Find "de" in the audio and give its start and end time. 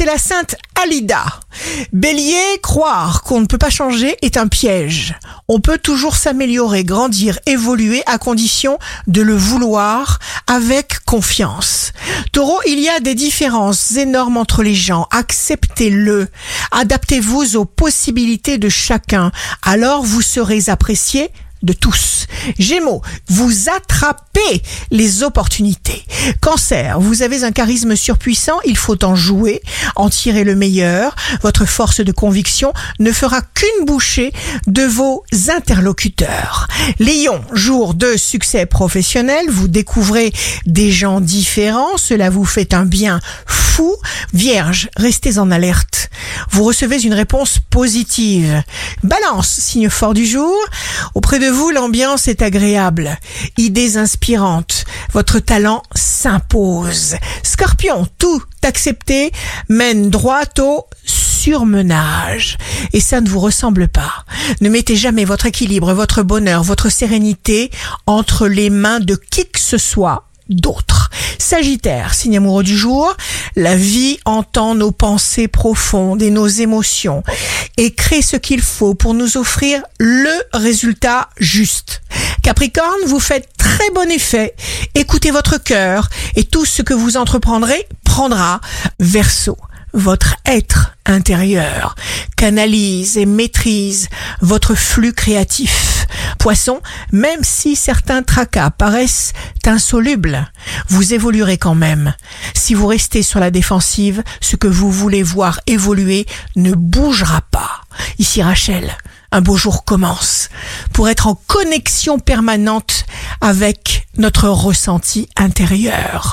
9.08-9.20, 18.56-18.70, 21.62-21.72, 32.00-32.12, 34.66-34.82, 37.94-38.16, 51.38-51.48, 69.00-69.16